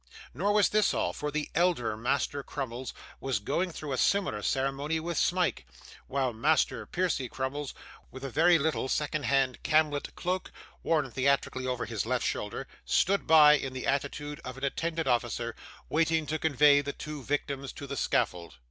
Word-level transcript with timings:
Nor 0.33 0.53
was 0.53 0.69
this 0.69 0.95
all, 0.95 1.13
for 1.13 1.29
the 1.29 1.51
elder 1.53 1.95
Master 1.95 2.41
Crummles 2.41 2.91
was 3.19 3.37
going 3.37 3.69
through 3.69 3.91
a 3.93 3.99
similar 3.99 4.41
ceremony 4.41 4.99
with 4.99 5.15
Smike; 5.15 5.67
while 6.07 6.33
Master 6.33 6.87
Percy 6.87 7.29
Crummles, 7.29 7.75
with 8.09 8.23
a 8.23 8.29
very 8.31 8.57
little 8.57 8.89
second 8.89 9.25
hand 9.25 9.61
camlet 9.61 10.15
cloak, 10.15 10.51
worn 10.81 11.11
theatrically 11.11 11.67
over 11.67 11.85
his 11.85 12.07
left 12.07 12.25
shoulder, 12.25 12.65
stood 12.83 13.27
by, 13.27 13.53
in 13.53 13.73
the 13.73 13.85
attitude 13.85 14.41
of 14.43 14.57
an 14.57 14.63
attendant 14.63 15.07
officer, 15.07 15.55
waiting 15.87 16.25
to 16.25 16.39
convey 16.39 16.81
the 16.81 16.93
two 16.93 17.21
victims 17.21 17.71
to 17.73 17.85
the 17.85 17.95
scaffold. 17.95 18.57